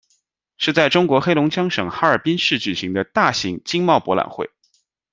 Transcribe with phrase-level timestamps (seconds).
[0.57, 4.49] 是在中国黑龙江省哈尔滨市举行的大型经贸博览会。